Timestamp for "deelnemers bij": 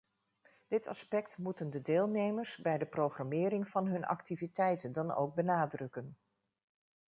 1.81-2.77